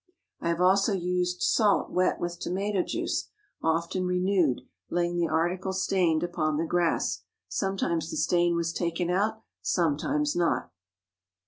I 0.39 0.47
have 0.49 0.59
also 0.61 0.93
used 0.93 1.43
salt 1.43 1.91
wet 1.91 2.19
with 2.19 2.39
tomato 2.39 2.81
juice, 2.81 3.27
often 3.61 4.07
renewed, 4.07 4.61
laying 4.89 5.15
the 5.19 5.27
article 5.31 5.73
stained 5.73 6.23
upon 6.23 6.57
the 6.57 6.65
grass. 6.65 7.21
Sometimes 7.47 8.09
the 8.09 8.17
stain 8.17 8.55
was 8.55 8.73
taken 8.73 9.11
out, 9.11 9.43
sometimes 9.61 10.35
not. 10.35 10.71